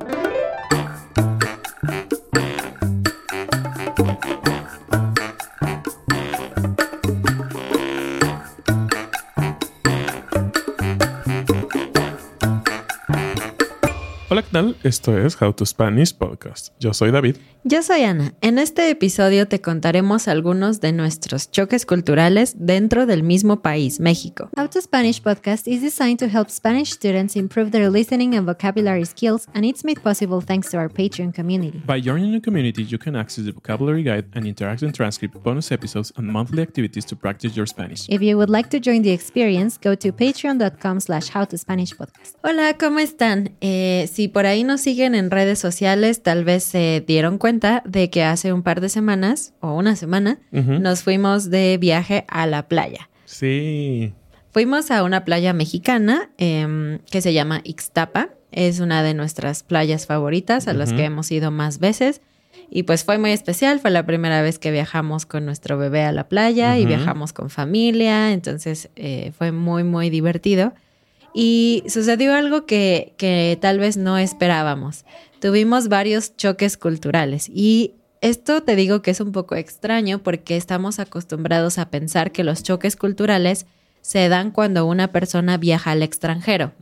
[0.00, 0.33] Hola,
[14.54, 14.76] tal?
[14.84, 16.68] Esto es How to Spanish Podcast.
[16.78, 17.38] Yo soy David.
[17.64, 18.34] Yo soy Ana.
[18.40, 24.50] En este episodio te contaremos algunos de nuestros choques culturales dentro del mismo país, México.
[24.56, 29.04] How to Spanish podcast is designed to help Spanish students improve their listening and vocabulary
[29.06, 31.82] skills, and it's made possible thanks to our Patreon community.
[31.84, 36.12] By joining the community, you can access the vocabulary guide and interactive transcript, bonus episodes,
[36.16, 38.06] and monthly activities to practice your Spanish.
[38.08, 42.36] If you would like to join the experience, go to patreon.com slash howtospanishpodcast.
[42.44, 43.56] Hola, ¿cómo están?
[43.60, 48.10] Eh, si por ahí nos siguen en redes sociales, tal vez se dieron cuenta de
[48.10, 52.68] que hace un par de semanas o una semana nos fuimos de viaje a la
[52.68, 53.08] playa.
[53.24, 54.12] Sí.
[54.52, 58.30] Fuimos a una playa mexicana em, que se llama Ixtapa.
[58.52, 62.20] Es una de nuestras playas favoritas a las que hemos ido más veces.
[62.70, 66.12] Y pues fue muy especial, fue la primera vez que viajamos con nuestro bebé a
[66.12, 70.72] la playa y viajamos con familia, entonces eh, fue muy, muy divertido.
[71.34, 75.04] Y sucedió algo que, que tal vez no esperábamos.
[75.40, 80.98] Tuvimos varios choques culturales y esto te digo que es un poco extraño porque estamos
[80.98, 83.66] acostumbrados a pensar que los choques culturales
[84.00, 86.72] se dan cuando una persona viaja al extranjero.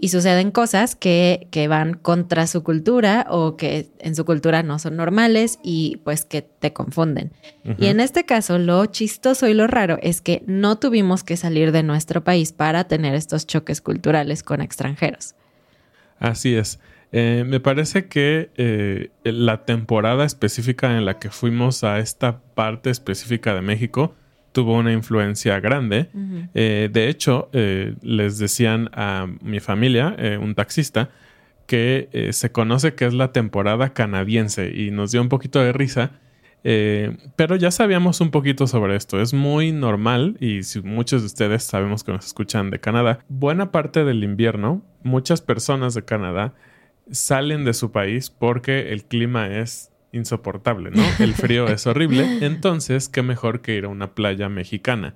[0.00, 4.78] Y suceden cosas que, que, van contra su cultura o que en su cultura no
[4.78, 7.32] son normales y pues que te confunden.
[7.78, 11.72] Y en este caso, lo chistoso y lo raro es que no tuvimos que salir
[11.72, 15.34] de nuestro país para tener estos choques culturales con extranjeros.
[16.20, 16.78] Así es.
[17.10, 22.90] Eh, me parece que eh, la temporada específica en la que fuimos a esta parte
[22.90, 24.14] específica de México
[24.52, 26.08] tuvo una influencia grande.
[26.54, 31.10] Eh, de hecho, les decían a mi familia, un taxista,
[31.66, 36.12] que se conoce que es la temporada canadiense y nos dio un poquito de risa.
[36.62, 39.20] pero ya sabíamos un poquito sobre esto.
[39.20, 43.70] Es muy normal y si muchos de ustedes sabemos que nos escuchan de Canadá, buena
[43.70, 46.54] parte del invierno, muchas personas de Canadá
[47.10, 51.02] salen de su país porque el clima es insoportable, ¿no?
[51.18, 52.44] El frío es horrible.
[52.44, 55.14] Entonces, qué mejor que ir a una playa mexicana.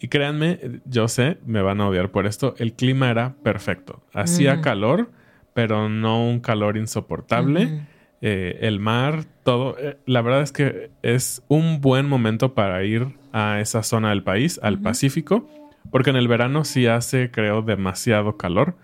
[0.00, 4.02] Y créanme, yo sé, me van a odiar por esto, el clima era perfecto.
[4.12, 5.10] Hacía calor,
[5.54, 7.80] pero no un calor insoportable.
[8.20, 9.76] Eh, el mar, todo.
[9.78, 14.24] Eh, la verdad es que es un buen momento para ir a esa zona del
[14.24, 15.48] país, al Pacífico,
[15.90, 18.76] porque en el verano sí hace, creo, demasiado calor.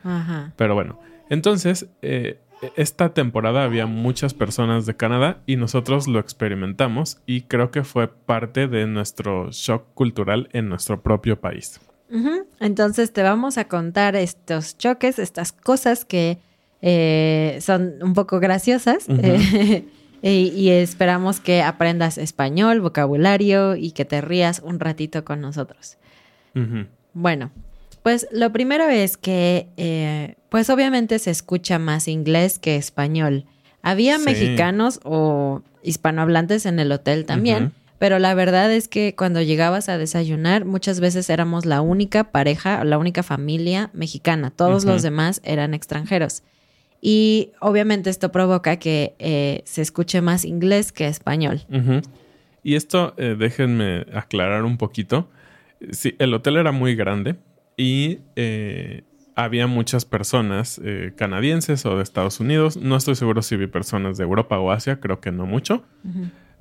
[0.57, 1.01] Pero bueno,
[1.31, 2.39] entonces, eh,
[2.77, 8.09] esta temporada había muchas personas de Canadá y nosotros lo experimentamos y creo que fue
[8.09, 11.81] parte de nuestro shock cultural en nuestro propio país.
[12.61, 16.39] Entonces te vamos a contar estos choques, estas cosas que
[16.81, 19.07] eh, son un poco graciosas
[20.23, 25.97] y, y, esperamos que aprendas español, vocabulario y que te rías un ratito con nosotros.
[27.15, 27.51] Bueno,
[28.05, 33.47] pues lo primero es que, eh, pues obviamente se escucha más inglés que español.
[33.81, 39.89] Había mexicanos o hispanohablantes en el hotel también, pero la verdad es que cuando llegabas
[39.89, 44.51] a desayunar, muchas veces éramos la única pareja, la única familia mexicana.
[44.51, 46.43] Todos los demás eran extranjeros.
[47.01, 51.63] Y obviamente esto provoca que eh, se escuche más inglés que español.
[52.63, 55.31] Y esto, eh, déjenme aclarar un poquito.
[55.91, 57.37] Sí, el hotel era muy grande
[57.77, 59.03] y eh,
[59.35, 62.77] había muchas personas eh, canadienses o de Estados Unidos.
[62.77, 65.85] No estoy seguro si vi personas de Europa o Asia, creo que no mucho.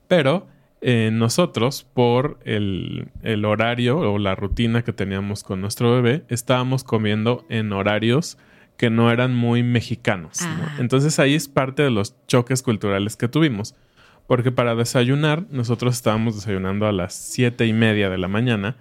[0.08, 0.48] Pero
[0.82, 3.10] eh, nosotros, por el,
[3.46, 8.38] horario o la rutina que teníamos con nuestro bebé, estábamos comiendo en horarios
[8.78, 10.40] que no eran muy mexicanos.
[10.42, 10.76] Ah.
[10.80, 13.76] Entonces ahí es parte de los choques culturales que tuvimos.
[14.26, 18.78] Porque para desayunar, nosotros estábamos desayunando a las siete y media de la mañana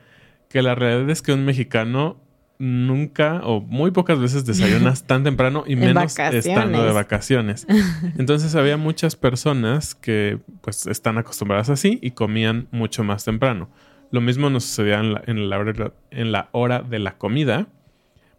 [0.52, 2.20] que la realidad es que un mexicano
[2.58, 7.66] nunca o muy pocas veces desayunas tan temprano y menos estando de vacaciones.
[8.18, 13.70] Entonces había muchas personas que pues están acostumbradas así y comían mucho más temprano.
[14.10, 17.66] Lo mismo nos sucedía en la, en hora, en la hora de la comida,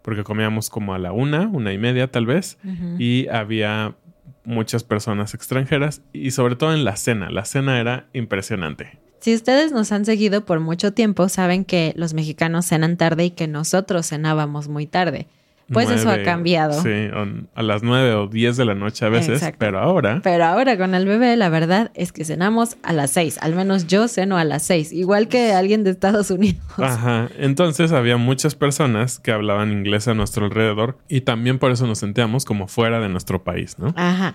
[0.02, 2.58] porque comíamos como a la una, una y media tal vez,
[2.96, 3.96] y había
[4.44, 7.28] muchas personas extranjeras y sobre todo en la cena.
[7.28, 9.03] La cena era impresionante.
[9.24, 13.30] Si ustedes nos han seguido por mucho tiempo, saben que los mexicanos cenan tarde y
[13.30, 15.28] que nosotros cenábamos muy tarde.
[15.72, 16.82] Pues eso ha cambiado.
[16.82, 17.08] Sí,
[17.54, 19.56] a las 9 o 10 de la noche a veces, Exacto.
[19.60, 23.38] pero ahora Pero ahora con el bebé, la verdad es que cenamos a las seis.
[23.40, 24.92] Al menos yo ceno a las seis.
[24.92, 26.60] Igual que alguien de Estados Unidos.
[26.76, 31.86] Ajá, entonces había muchas personas que hablaban inglés a nuestro alrededor y también por eso
[31.86, 33.94] nos sentíamos como fuera de nuestro país, ¿no?
[33.96, 34.34] Ajá.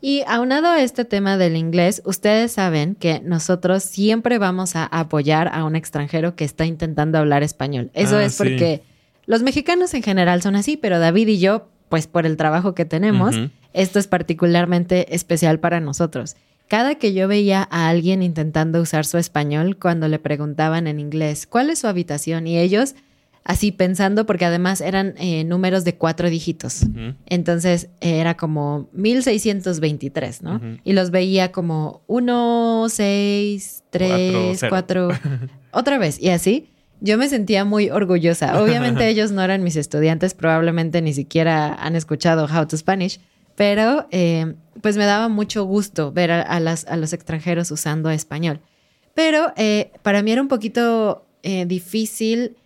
[0.00, 5.48] Y aunado a este tema del inglés, ustedes saben que nosotros siempre vamos a apoyar
[5.52, 7.90] a un extranjero que está intentando hablar español.
[7.94, 8.38] Eso Ah, es sí.
[8.38, 8.82] porque
[9.26, 12.84] los mexicanos en general son así, pero David y yo, pues por el trabajo que
[12.84, 13.34] tenemos,
[13.72, 16.36] esto es particularmente especial para nosotros.
[16.68, 21.46] Cada que yo veía a alguien intentando usar su español cuando le preguntaban en inglés,
[21.46, 22.46] ¿cuál es su habitación?
[22.46, 22.94] Y ellos
[23.48, 26.82] así pensando, porque además eran eh, números de cuatro dígitos.
[27.26, 30.56] Entonces eh, era como 1623, ¿no?
[30.56, 30.64] Ujú.
[30.84, 36.70] Y los veía como 1, 6, 3, Cuatro, 4, otra vez, y así.
[37.00, 38.60] Yo me sentía muy orgullosa.
[38.62, 43.20] Obviamente ellos no eran mis estudiantes, probablemente ni siquiera han escuchado How to Spanish,
[43.54, 48.10] pero eh, pues me daba mucho gusto ver a, a las- a los extranjeros usando
[48.10, 48.60] español.
[49.14, 51.22] Pero eh, para mí era un poquito
[51.66, 52.56] difícil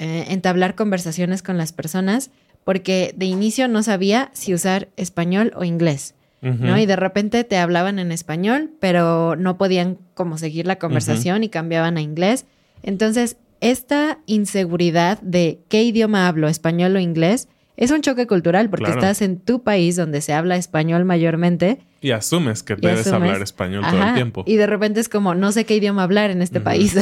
[0.00, 2.30] eh, entablar conversaciones con las personas
[2.64, 6.76] porque de inicio no sabía si usar español o inglés, ¿no?
[6.78, 11.48] Y de repente te hablaban en español, pero no podían como seguir la conversación y
[11.50, 12.46] cambiaban a inglés.
[12.82, 18.86] Entonces, esta inseguridad de qué idioma hablo, español o inglés, es un choque cultural porque
[18.86, 19.00] Claro.
[19.00, 21.78] estás en tu país donde se habla español mayormente.
[22.02, 24.44] Y asumes que y debes asumes- hablar español todo el tiempo.
[24.46, 26.96] Y de repente es como, no sé qué idioma hablar en este país.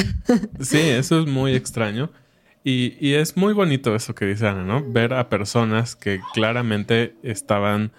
[0.61, 2.11] Sí, eso es muy extraño.
[2.71, 4.85] Y, y es muy bonito eso que dice Ana, ¿no?
[4.87, 7.93] Ver a personas que claramente estaban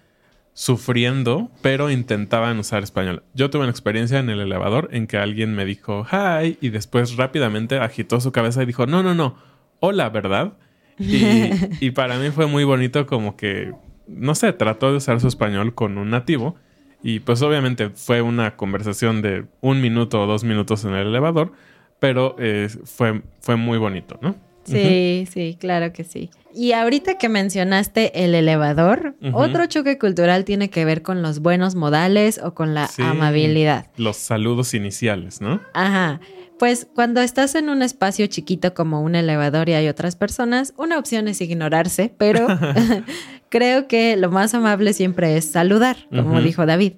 [0.54, 3.24] sufriendo, pero intentaban usar español.
[3.34, 7.18] Yo tuve una experiencia en el elevador en que alguien me dijo hi y después
[7.18, 9.38] rápidamente agitó su cabeza y dijo no, no, no,
[9.80, 10.54] hola, ¿verdad?
[11.00, 11.50] Y,
[11.84, 13.74] y para mí fue muy bonito como que,
[14.06, 16.58] no sé, trató de usar su español con un nativo.
[17.02, 21.54] Y pues obviamente fue una conversación de un minuto o dos minutos en el elevador,
[21.98, 24.36] pero eh, fue, fue muy bonito, ¿no?
[24.64, 26.30] Sí, sí, claro que sí.
[26.54, 31.76] Y ahorita que mencionaste el elevador, otro choque cultural tiene que ver con los buenos
[31.76, 33.02] modales o con la Sí.
[33.04, 33.88] amabilidad.
[33.98, 35.62] Los saludos iniciales, ¿no?
[35.74, 36.20] Ajá.
[36.58, 40.98] Pues cuando estás en un espacio chiquito como un elevador y hay otras personas, una
[41.00, 42.48] opción es ignorarse, pero
[43.50, 46.94] creo que lo más amable siempre es saludar, como dijo David.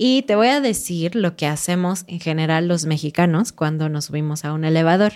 [0.00, 4.44] Y te voy a decir lo que hacemos en general los mexicanos cuando nos subimos
[4.44, 5.14] a un elevador.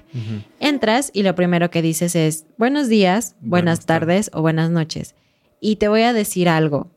[0.59, 5.15] Entras y lo primero que dices es buenos días, buenas, Buenas tardes o buenas noches.
[5.61, 6.91] Y te voy a decir algo.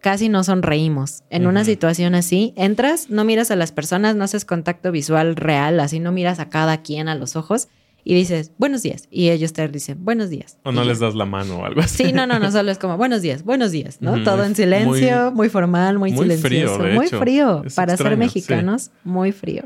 [0.00, 1.22] Casi no sonreímos.
[1.30, 5.78] En una situación así, entras, no miras a las personas, no haces contacto visual real,
[5.78, 7.68] así no miras a cada quien a los ojos
[8.08, 9.06] y dices buenos días.
[9.10, 10.56] Y ellos te dicen buenos días.
[10.64, 12.06] O no les das la mano o algo así.
[12.06, 14.24] Sí, no, no, no, solo es como buenos días, buenos días, ¿no?
[14.24, 16.78] Todo en silencio, muy, formal, muy, silencioso.
[16.78, 17.18] muy hecho.
[17.18, 17.62] frío.
[17.66, 19.64] Es Para ser mexicanos, muy frío.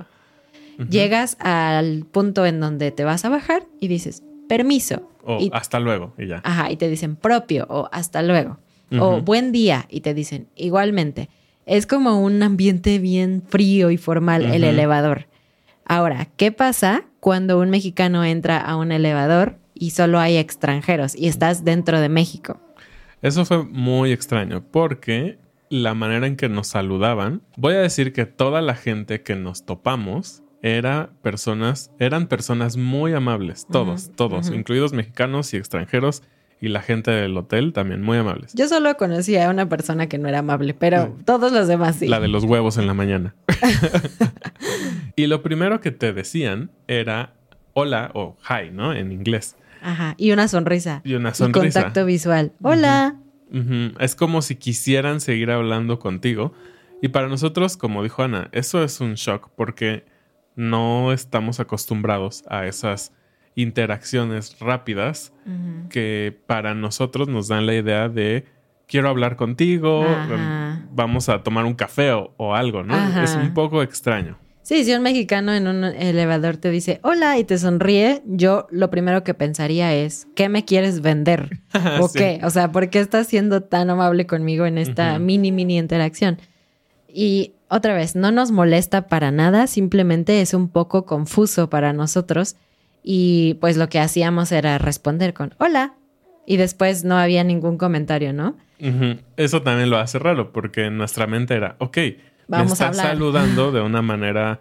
[0.91, 5.09] Llegas al punto en donde te vas a bajar y dices, permiso.
[5.25, 6.41] O y, hasta luego y ya.
[6.43, 8.59] ajá, y te dicen propio o hasta luego.
[8.99, 11.29] O buen día y te dicen igualmente.
[11.65, 15.29] Es como un ambiente bien frío y formal el elevador.
[15.85, 21.29] Ahora, ¿qué pasa cuando un mexicano entra a un elevador y solo hay extranjeros y
[21.29, 22.61] estás dentro de México?
[23.21, 25.39] Eso fue muy extraño porque
[25.71, 29.65] la manera en que nos saludaban, voy a decir que toda la gente que nos
[29.65, 36.23] topamos era personas, eran personas muy amables, todos, todos, incluidos mexicanos y extranjeros
[36.63, 38.55] y la gente del hotel también muy amables.
[38.55, 41.25] Yo solo conocía a una persona que no era amable, pero Mm.
[41.25, 42.07] todos los demás sí.
[42.09, 43.35] La de los huevos en la mañana.
[45.17, 47.35] y lo primero que te decían era
[47.75, 48.93] hola o hi, ¿no?
[48.95, 49.57] En inglés.
[49.83, 51.01] Ajá, y una sonrisa.
[51.05, 51.61] Y una Y sonrisa.
[51.83, 52.53] contacto visual.
[52.63, 53.17] Hola.
[53.99, 56.55] Es como si quisieran seguir hablando contigo.
[57.03, 60.07] Y para nosotros, como dijo Ana, eso es un shock porque
[60.55, 63.13] no estamos acostumbrados a esas
[63.55, 65.33] interacciones rápidas
[65.91, 68.45] que para nosotros nos dan la idea de
[68.87, 70.83] quiero hablar contigo, Ajá.
[70.93, 72.95] vamos a tomar un café o, o algo, ¿no?
[72.95, 73.25] Ajá.
[73.25, 74.39] Es un poco extraño.
[74.63, 78.91] Sí, si un mexicano en un elevador te dice hola y te sonríe, yo lo
[78.91, 81.59] primero que pensaría es, ¿qué me quieres vender?
[82.01, 82.19] ¿O Sí.
[82.19, 82.41] qué?
[82.45, 86.39] O sea, ¿por qué estás siendo tan amable conmigo en esta mini, mini interacción?
[87.09, 92.57] Y otra vez, no nos molesta para nada, simplemente es un poco confuso para nosotros.
[93.03, 95.95] Y pues lo que hacíamos era responder con hola.
[96.47, 98.57] Y después no había ningún comentario, ¿no?
[99.37, 101.99] Eso también lo hace raro porque en nuestra mente era, ok,
[102.49, 103.07] Vamos me a hablar.
[103.07, 104.59] saludando de una manera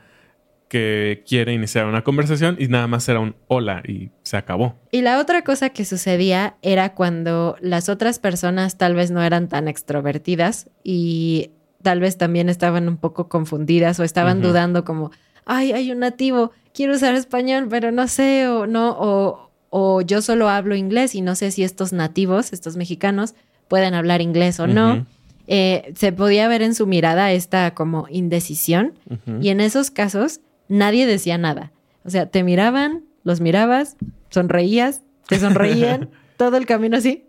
[0.68, 4.76] que quiere iniciar una conversación y nada más era un hola y se acabó.
[4.92, 9.50] Y la otra cosa que sucedía era cuando las otras personas tal vez no eran
[9.50, 11.50] tan extrovertidas y
[11.82, 15.12] tal vez también estaban un poco confundidas o estaban dudando como,
[15.46, 20.22] ay, hay un nativo, quiero usar español, pero no sé, o no, o, o yo
[20.22, 23.36] solo hablo inglés y no sé si estos nativos, estos mexicanos,
[23.68, 25.06] pueden hablar inglés o no.
[25.48, 28.94] Eh, se podía ver en su mirada esta como indecisión
[29.40, 31.72] y en esos casos nadie decía nada.
[32.04, 33.96] O sea, te miraban, los mirabas,
[34.30, 37.26] sonreías, te sonreían, todo el camino así.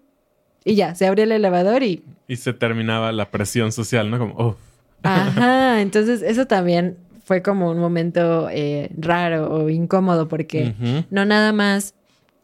[0.64, 2.02] Y ya, se abría el elevador y...
[2.26, 4.18] Y se terminaba la presión social, ¿no?
[4.18, 4.56] Como, oh.
[5.04, 10.74] Ajá, entonces eso también fue como un momento eh, raro o incómodo porque
[11.10, 11.94] no nada más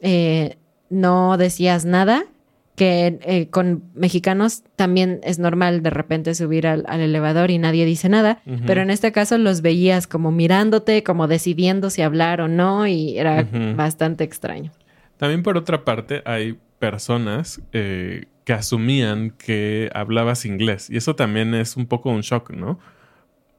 [0.01, 0.57] eh,
[0.91, 2.25] no decías nada,
[2.79, 8.09] que eh, con mexicanos también es normal de repente subir al, elevador y nadie dice
[8.09, 12.87] nada, pero en este caso los veías como mirándote, como decidiendo si hablar o no
[12.87, 14.71] y era bastante extraño.
[15.17, 21.55] También por otra parte hay personas eh, que asumían que hablabas inglés y eso también
[21.55, 22.79] es un poco un shock, ¿no?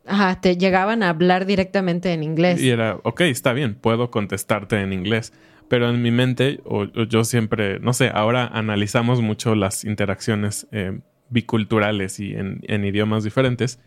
[0.10, 2.62] Ajá, te llegaban a hablar directamente en inglés.
[2.62, 5.32] Y era, ok, está bien, puedo contestarte en inglés
[5.70, 11.00] pero en mi mente, o, yo siempre, no sé, ahora analizamos mucho las interacciones eh,
[11.30, 13.80] biculturales y en, idiomas diferentes.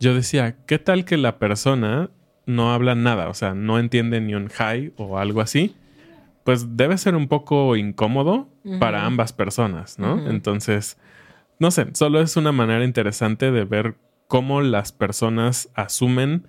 [0.00, 2.10] Yo decía, ¿qué tal que la persona
[2.46, 3.28] no habla nada?
[3.28, 5.76] O sea, no entiende ni un hi o algo así.
[6.42, 8.48] Pues debe ser un poco incómodo
[8.80, 10.26] para ambas personas, ¿no?
[10.30, 10.96] Entonces,
[11.58, 13.96] no sé, solo es una manera interesante de ver
[14.30, 16.46] cómo las personas asumen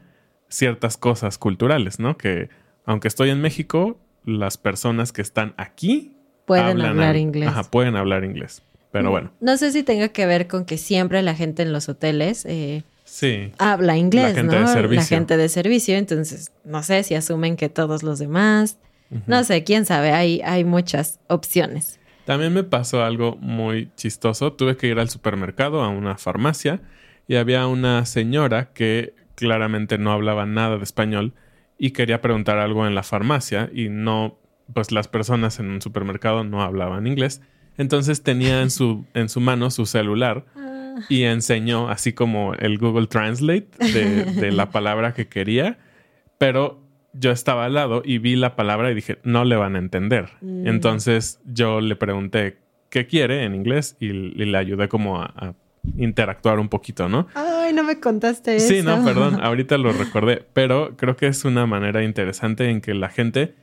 [0.49, 2.15] ciertas cosas culturales, ¿no?
[2.15, 2.49] Que
[2.85, 7.49] aunque estoy en México, las personas que están aquí pueden hablar inglés.
[7.49, 8.61] Ajá, pueden hablar inglés.
[8.91, 9.31] Pero mm, bueno.
[9.39, 12.83] No sé si tenga que ver con que siempre la gente en los hoteles eh,
[13.57, 15.01] habla inglés, la gente De servicio.
[15.01, 15.97] La gente de servicio.
[15.97, 18.77] Entonces, no sé si asumen que todos los demás.
[19.25, 20.11] No sé, quién sabe.
[20.11, 21.99] Hay, hay muchas opciones.
[22.25, 24.53] También me pasó algo muy chistoso.
[24.53, 26.79] Tuve que ir al supermercado, a una farmacia,
[27.27, 31.33] y había una señora que claramente no hablaba nada de español
[31.77, 34.37] y quería preguntar algo en la farmacia y no,
[34.73, 37.41] pues las personas en un supermercado no hablaban inglés.
[37.77, 40.45] Entonces tenía en su, en su mano su celular
[41.09, 45.79] y enseñó así como el Google Translate de, la palabra que quería,
[46.37, 46.79] pero
[47.13, 50.29] yo estaba al lado y vi la palabra y dije, no le van a entender.
[50.41, 50.67] Mm.
[50.67, 52.59] Entonces yo le pregunté
[52.89, 55.55] qué quiere en inglés y, le ayudé como a
[55.97, 57.27] interactuar un poquito, ¿no?
[57.33, 58.67] Ay, no me contaste eso.
[58.67, 62.93] Sí, no, perdón, ahorita lo recordé, pero creo que es una manera interesante en que
[62.93, 63.55] la gente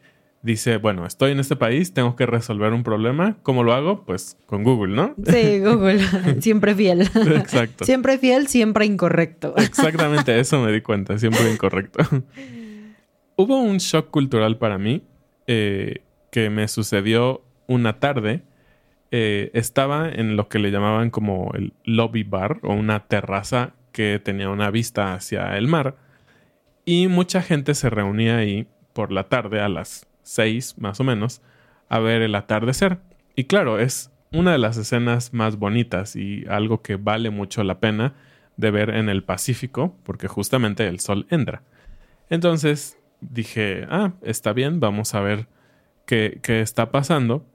[0.42, 4.04] dice, bueno, estoy en este país, tengo que resolver un problema, ¿cómo lo hago?
[4.04, 5.14] Pues con Google, ¿no?
[5.26, 6.00] Sí, Google,
[6.40, 7.02] siempre fiel.
[7.02, 7.84] Exacto.
[7.84, 9.54] Siempre fiel, siempre incorrecto.
[9.56, 12.04] Exactamente, eso me di cuenta, siempre incorrecto.
[13.36, 15.02] Hubo un shock cultural para mí
[15.46, 18.42] eh, que me sucedió una tarde
[19.10, 24.20] eh, estaba en lo que le llamaban como el lobby bar o una terraza que
[24.22, 25.96] tenía una vista hacia el mar.
[26.84, 31.40] Y mucha gente se reunía ahí por la tarde a las seis más o menos
[31.88, 32.98] a ver el atardecer.
[33.34, 37.80] Y claro es una de las escenas más bonitas y algo que vale mucho la
[37.80, 38.14] pena
[38.56, 41.62] de ver en el Pacífico porque justamente el sol entra.
[42.28, 45.46] Entonces dije ah está bien vamos a ver
[46.04, 47.46] qué, qué está pasando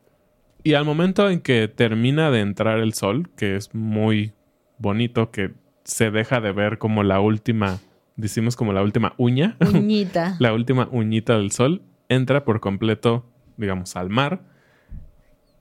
[0.64, 4.34] y al momento en que termina de entrar el sol, que es muy
[4.78, 5.52] bonito, que
[5.84, 7.80] se deja de ver como la última,
[8.16, 9.58] decimos como la última uña.
[9.74, 10.38] Uñita.
[10.40, 13.26] la última uñita del sol, entra por completo,
[13.58, 14.42] digamos, al mar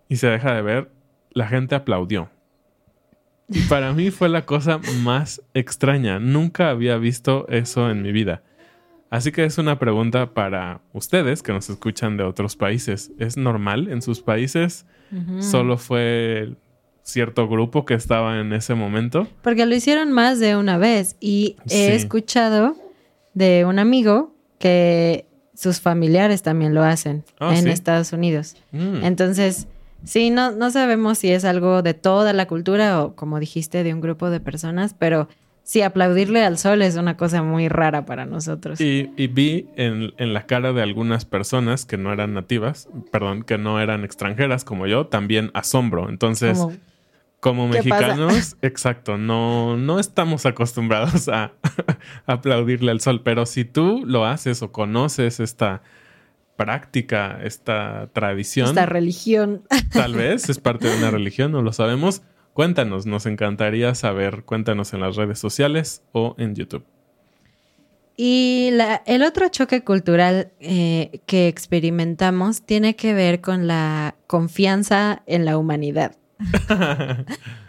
[0.09, 0.91] y se deja de ver.
[1.31, 2.31] La gente aplaudió.
[3.49, 6.19] Y para mí fue la cosa más extraña.
[6.19, 8.43] Nunca había visto eso en mi vida.
[9.13, 13.13] Así que es una pregunta para ustedes que nos escuchan de otros países.
[13.19, 14.87] ¿Es normal en sus países?
[15.41, 16.55] ¿Solo fue
[17.03, 19.29] cierto grupo que estaba en ese momento?
[19.43, 22.75] Porque lo hicieron más de una vez y he escuchado
[23.35, 28.57] de un amigo que sus familiares también lo hacen ah, en Estados Unidos.
[28.71, 29.05] Mm.
[29.05, 29.69] Entonces,
[30.05, 33.93] sí, no, no sabemos si es algo de toda la cultura o, como dijiste, de
[33.93, 35.29] un grupo de personas, pero
[35.65, 38.81] Sí, aplaudirle al sol es una cosa muy rara para nosotros.
[38.81, 43.81] Y, vi en, la cara de algunas personas que no eran nativas, perdón, que no
[43.81, 46.09] eran extranjeras como yo, también asombro.
[46.09, 46.61] Entonces,
[47.39, 51.53] como mexicanos, exacto, no, no estamos acostumbrados a,
[52.27, 55.83] aplaudirle al sol, pero si tú lo haces o conoces esta
[56.57, 58.69] práctica, esta tradición.
[58.69, 59.63] Esta religión.
[59.93, 62.23] Tal vez es parte de una religión, no lo sabemos.
[62.53, 64.43] Cuéntanos, nos encantaría saber.
[64.45, 66.85] Cuéntanos en las redes sociales o en YouTube.
[68.17, 75.23] Y la- el otro choque cultural eh, que experimentamos tiene que ver con la confianza
[75.27, 76.17] en la humanidad.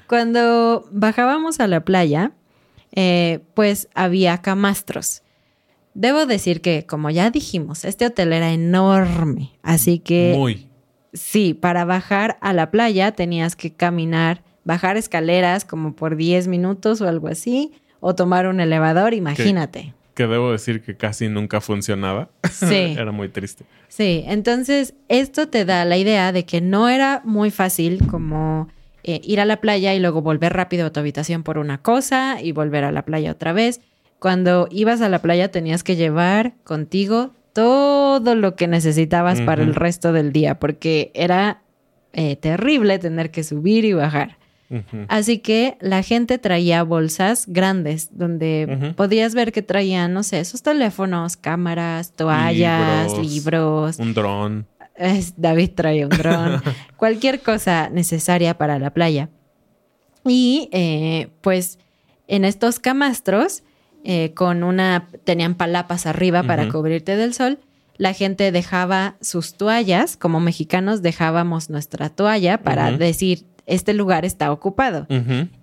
[0.07, 2.33] Cuando bajábamos a la playa,
[2.93, 5.21] eh, pues había camastros.
[5.93, 10.67] Debo decir que, como ya dijimos, este hotel era enorme, así que Muy.
[11.13, 17.01] sí, para bajar a la playa tenías que caminar, bajar escaleras como por 10 minutos
[17.01, 19.93] o algo así, o tomar un elevador, imagínate.
[20.13, 22.29] Que debo decir que casi nunca funcionaba.
[22.51, 22.93] Sí.
[22.97, 23.65] Era muy triste.
[23.87, 28.67] Sí, entonces esto te da la idea de que no era muy fácil como
[29.03, 32.41] eh, ir a la playa y luego volver rápido a tu habitación por una cosa
[32.41, 33.81] y volver a la playa otra vez.
[34.17, 39.75] Cuando ibas a la playa tenías que llevar contigo todo lo que necesitabas para el
[39.75, 41.61] resto del día, porque era
[42.13, 44.37] eh, terrible tener que subir y bajar.
[45.07, 48.95] Así que la gente traía bolsas grandes donde Ujú.
[48.95, 53.31] podías ver que traían, no sé, sus teléfonos, cámaras, toallas, Libros.
[53.33, 53.99] libros.
[53.99, 54.67] Un dron.
[55.37, 56.61] David traía un dron,
[56.97, 59.29] cualquier cosa necesaria para la playa.
[60.25, 61.79] Y eh, pues
[62.27, 63.63] en estos camastros,
[64.03, 67.59] eh, con una, tenían palapas arriba para cubrirte del sol,
[67.97, 74.51] la gente dejaba sus toallas, como mexicanos dejábamos nuestra toalla para decir, este lugar está
[74.51, 75.07] ocupado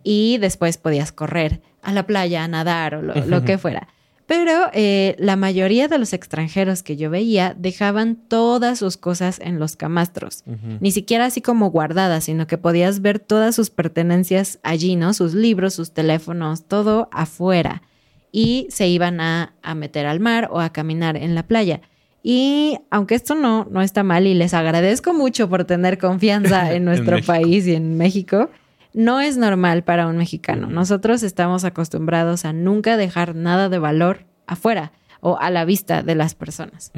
[0.03, 3.89] y después podías correr a la playa, a nadar o lo, lo que fuera.
[4.31, 9.59] Pero eh, la mayoría de los extranjeros que yo veía dejaban todas sus cosas en
[9.59, 10.45] los camastros.
[10.79, 15.15] Ni siquiera así como guardadas, sino que podías ver todas sus pertenencias allí, ¿no?
[15.15, 17.83] Sus libros, sus teléfonos, todo afuera.
[18.31, 21.81] Y se iban a, a meter al mar o a caminar en la playa.
[22.23, 26.85] Y aunque esto no, no está mal y les agradezco mucho por tener confianza en
[26.85, 28.51] nuestro país y en México,
[28.93, 30.67] no es normal para un mexicano.
[30.67, 30.75] Ujú.
[30.75, 36.15] Nosotros estamos acostumbrados a nunca dejar nada de valor afuera o a la vista de
[36.15, 36.93] las personas.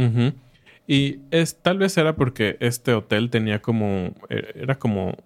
[0.86, 5.16] Y es, tal vez era porque este hotel tenía como, eh, era como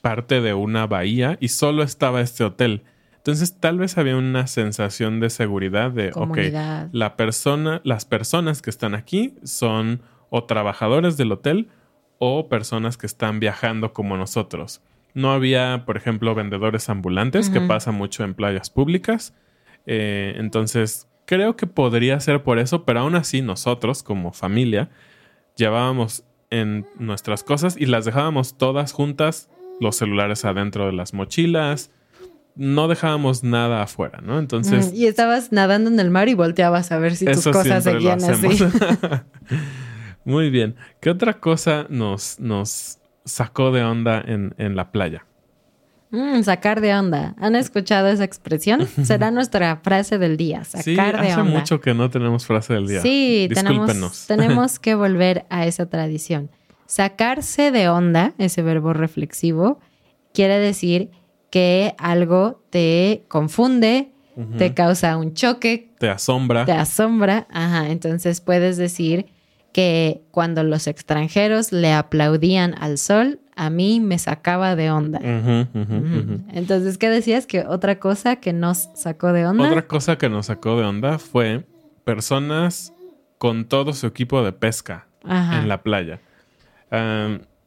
[0.00, 2.82] parte de una bahía y solo estaba este hotel.
[3.22, 6.38] Entonces tal vez había una sensación de seguridad de, ok,
[6.90, 11.68] la persona, las personas que están aquí son o trabajadores del hotel
[12.18, 14.82] o personas que están viajando como nosotros.
[15.14, 19.34] No había, por ejemplo, vendedores ambulantes, que pasa mucho en playas públicas.
[19.86, 24.90] Eh, entonces, creo que podría ser por eso, pero aún así nosotros, como familia,
[25.56, 29.48] llevábamos en nuestras cosas y las dejábamos todas juntas,
[29.80, 31.92] los celulares adentro de las mochilas,
[32.54, 34.38] no dejábamos nada afuera, ¿no?
[34.38, 38.22] Entonces, y estabas nadando en el mar y volteabas a ver si tus cosas seguían
[38.22, 38.48] así.
[40.24, 40.76] Muy bien.
[41.00, 45.26] ¿Qué otra cosa nos, nos sacó de onda en, en la playa?
[46.12, 47.34] Mm, sacar de onda.
[47.38, 48.86] ¿Han escuchado esa expresión?
[49.02, 50.62] Será nuestra frase del día.
[50.64, 51.58] Sacar sí, de hace onda.
[51.58, 53.00] mucho que no tenemos frase del día.
[53.00, 56.50] Sí, tenemos, tenemos que volver a esa tradición.
[56.86, 59.80] Sacarse de onda, ese verbo reflexivo,
[60.34, 61.10] quiere decir
[61.52, 64.08] que algo te confunde,
[64.56, 66.64] te causa un choque, Te asombra.
[66.64, 67.46] te asombra.
[67.50, 69.26] Ajá, entonces puedes decir
[69.72, 75.18] que cuando los extranjeros le aplaudían al sol, a mí me sacaba de onda.
[75.18, 76.40] Ujú.
[76.54, 77.46] Entonces, ¿qué decías?
[77.46, 79.68] Que otra cosa que nos sacó de onda.
[79.68, 81.66] Otra cosa que nos sacó de onda fue
[82.04, 82.94] personas
[83.36, 85.58] con todo su equipo de pesca Ajá.
[85.60, 86.18] en la playa.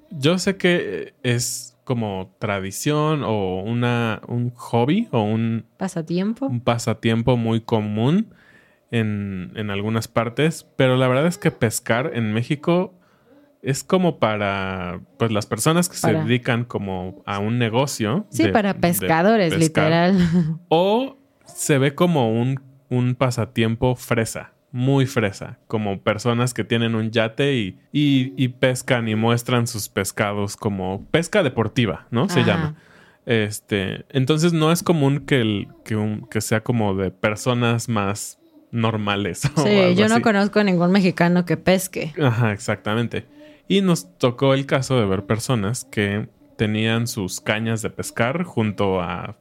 [0.10, 6.48] Yo sé que es como tradición o una, un hobby o un, pasatiempo.
[6.48, 8.34] un pasatiempo muy común
[8.92, 12.94] en, en algunas partes, pero la verdad es que pescar en México
[13.62, 18.26] es como para pues las personas que Para- se dedican como a un negocio.
[18.30, 20.12] Sí, de- para pescadores, pescar.
[20.12, 20.58] literal.
[20.70, 27.10] O se ve como un, un pasatiempo fresa, muy fresa, como personas que tienen un
[27.10, 32.28] yate y, y- y pescan y muestran sus pescados como pesca deportiva, ¿no?
[32.28, 32.48] Se Ajá.
[32.52, 32.76] llama.
[33.26, 38.38] Este, entonces no es común que, el, que, un- que sea como de personas más
[38.72, 39.46] normales.
[39.56, 40.22] o Sí, algo yo no así.
[40.24, 42.14] conozco a ningún mexicano que pesque.
[42.22, 43.26] Ajá, exactamente.
[43.70, 49.02] Y nos tocó el caso de ver personas que tenían sus cañas de pescar junto
[49.02, 49.38] a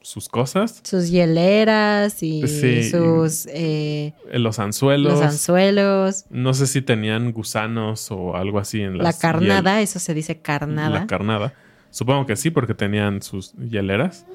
[0.00, 2.90] sus cosas, Sus hieleras y Sí.
[2.90, 5.12] sus eh, los anzuelos.
[5.14, 9.98] los anzuelos, No sé si tenían gusanos o algo así en la las carnada, eso
[9.98, 10.90] se dice carnada.
[11.00, 11.52] La carnada.
[11.90, 14.26] Supongo que sí, porque tenían sus hieleras.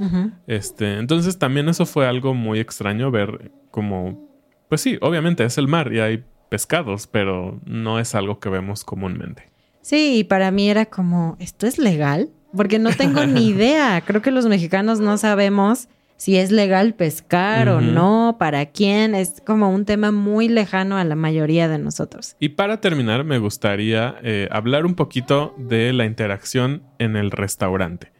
[0.48, 4.28] Este, entonces también eso fue algo muy extraño ver como,
[4.70, 8.84] pues sí, obviamente es el mar y hay pescados, pero no es algo que vemos
[8.84, 9.50] comúnmente.
[9.82, 12.30] Sí, y para mí era como, ¿esto es legal?
[12.56, 14.02] Porque no tengo ni idea.
[14.06, 15.88] Creo que los mexicanos no sabemos
[16.24, 21.04] si es legal pescar o no, para quién, es como un tema muy lejano a
[21.04, 22.38] la mayoría de nosotros.
[22.40, 28.14] Y para terminar, me gustaría eh, hablar un poquito de la interacción en el restaurante.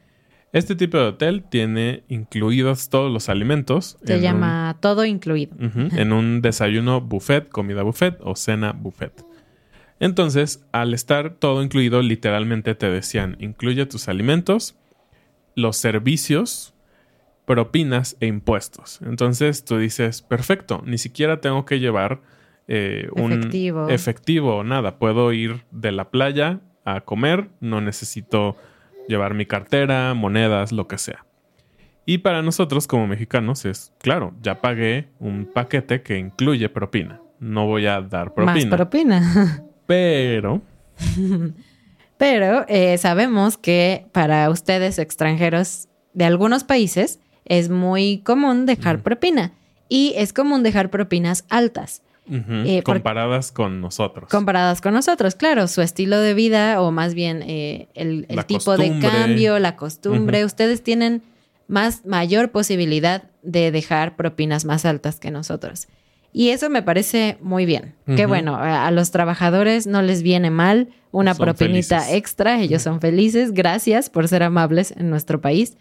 [0.52, 3.98] Este tipo de hotel tiene incluidos todos los alimentos.
[4.04, 5.56] Se llama todo incluido.
[5.58, 9.14] en un desayuno buffet, comida buffet o cena buffet.
[10.04, 14.76] Entonces, al estar todo incluido, literalmente te decían, incluye tus alimentos,
[15.56, 16.74] los servicios,
[17.46, 19.00] propinas e impuestos.
[19.06, 22.20] Entonces tú dices, perfecto, ni siquiera tengo que llevar
[22.68, 23.88] eh, un efectivo.
[23.88, 24.98] efectivo o nada.
[25.00, 28.58] Puedo ir de la playa a comer, no necesito
[29.08, 31.26] llevar mi cartera, monedas, lo que sea.
[32.06, 37.22] Y para nosotros como mexicanos es, claro, ya pagué un paquete que incluye propina.
[37.40, 38.54] No voy a dar propina.
[38.54, 39.64] Más propina.
[39.86, 40.62] Pero...
[42.18, 49.52] Pero eh, sabemos que para ustedes extranjeros de algunos países es muy común dejar propina.
[49.90, 52.02] Y es común dejar propinas altas.
[52.26, 54.30] Eh, comparadas con nosotros.
[54.30, 55.68] Comparadas con nosotros, claro.
[55.68, 60.46] Su estilo de vida o más bien eh, el, tipo de cambio, la costumbre.
[60.46, 61.22] Ustedes tienen
[61.68, 65.88] más, mayor posibilidad de dejar propinas más altas que nosotros.
[66.34, 67.94] Y eso me parece muy bien.
[68.16, 73.54] Que bueno, a los trabajadores no les viene mal una propinita extra, ellos son felices.
[73.54, 75.78] Gracias por ser amables en nuestro país.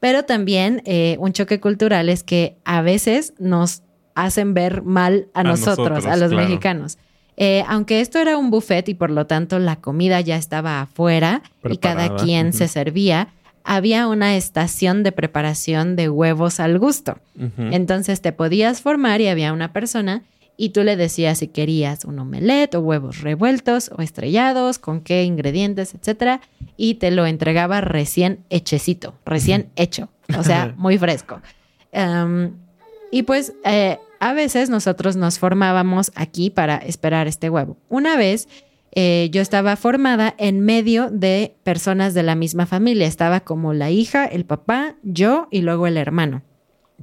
[0.00, 3.82] Pero también eh, un choque cultural es que a veces nos
[4.16, 6.98] hacen ver mal a, nosotros, a los mexicanos.
[7.36, 11.42] Eh, aunque esto era un buffet y por lo tanto la comida ya estaba afuera
[11.70, 13.28] y cada quien se servía,
[13.64, 17.18] había una estación de preparación de huevos al gusto.
[17.56, 20.22] Entonces te podías formar y había una persona
[20.56, 25.24] y tú le decías si querías un omelette o huevos revueltos o estrellados, con qué
[25.24, 26.40] ingredientes, etcétera,
[26.76, 31.40] y te lo entregaba recién hechecito, recién hecho, o sea, muy fresco.
[31.90, 32.52] Em,
[33.10, 37.76] y pues eh, a veces nosotros nos formábamos aquí para esperar este huevo.
[37.88, 38.48] Una vez
[38.94, 43.06] eh, yo estaba formada en medio de personas de la misma familia.
[43.06, 46.42] Estaba como la hija, el papá, yo y luego el hermano.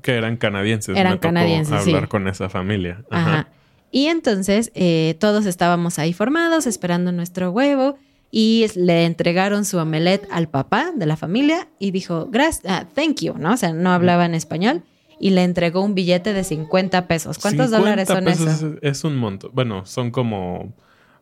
[0.03, 0.95] Que eran canadienses.
[0.95, 1.81] Eran canadienses.
[1.81, 3.03] Hablar con esa familia.
[3.09, 3.49] Ajá.
[3.91, 7.97] Y entonces eh, todos estábamos ahí formados, esperando nuestro huevo.
[8.31, 13.21] Y le entregaron su omelette al papá de la familia y dijo, gracias, ah, thank
[13.21, 13.53] you, ¿no?
[13.53, 14.83] O sea, no hablaba en español
[15.19, 17.39] y le entregó un billete de 50 pesos.
[17.39, 19.49] ¿Cuántos dólares son pesos Es un monto.
[19.51, 20.75] Bueno, son como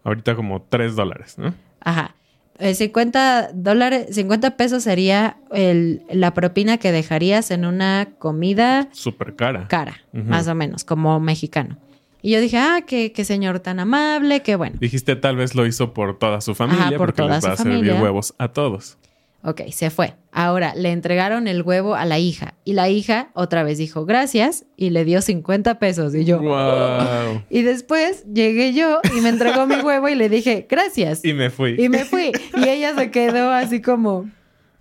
[0.08, 1.54] ahorita como 3 dólares, ¿no?
[1.82, 2.15] Ajá.
[2.60, 8.88] 50 eh, dólares, 50 pesos sería el, la propina que dejarías en una comida.
[8.93, 9.67] Súper cara.
[9.67, 11.78] Cara, más o menos, como mexicano.
[12.22, 14.78] Y yo dije, ah, qué, qué, señor tan amable, qué bueno.
[14.80, 18.34] Dijiste, tal vez lo hizo por toda su familia, porque les va a servir huevos
[18.39, 18.98] a todos.
[19.43, 20.15] Ok, se fue.
[20.32, 24.65] Ahora le entregaron el huevo a la hija y la hija otra vez dijo gracias
[24.76, 26.39] y le dio 50 pesos y yo.
[26.39, 27.43] Wow.
[27.50, 31.23] Y después llegué yo y me entregó mi huevo y le dije gracias.
[31.23, 31.76] Y me fui.
[31.78, 32.32] Y me fui.
[32.56, 34.30] Y ella se quedó así como,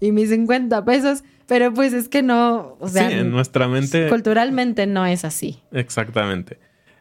[0.01, 1.23] y mis 50 pesos.
[1.47, 4.09] Pero pues es que no, o sea, sí, en nuestra mente.
[4.09, 5.63] Culturalmente no es así.
[5.71, 6.59] Exactamente.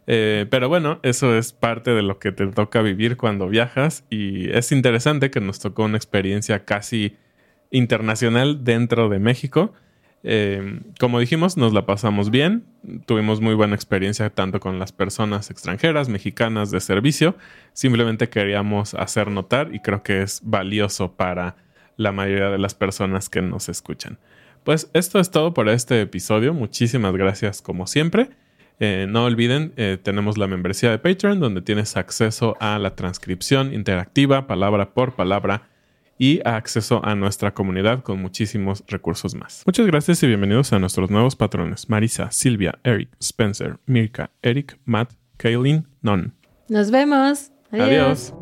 [0.07, 4.51] Eh, pero bueno, eso es parte de lo que te toca vivir cuando viajas y
[4.51, 7.17] es interesante que nos tocó una experiencia casi
[7.75, 9.73] internacional dentro de México.
[10.23, 12.63] Eh, como dijimos, nos la pasamos bien,
[13.05, 17.35] tuvimos muy buena experiencia tanto con las personas extranjeras, mexicanas de servicio,
[17.73, 21.57] simplemente queríamos hacer notar y creo que es valioso para
[21.95, 24.17] la mayoría de las personas que nos escuchan.
[24.63, 28.29] Pues esto es todo por este episodio, muchísimas gracias como siempre.
[28.79, 33.73] Eh, no olviden, eh, tenemos la membresía de Patreon donde tienes acceso a la transcripción
[33.75, 35.69] interactiva, palabra por palabra
[36.17, 39.63] y acceso a nuestra comunidad con muchísimos recursos más.
[39.65, 45.13] Muchas gracias y bienvenidos a nuestros nuevos patrones: Marisa, Silvia, Eric, Spencer, Mirka, Eric, Matt,
[45.37, 46.33] Kaylin, Non.
[46.69, 47.51] Nos vemos.
[47.71, 48.33] Adiós.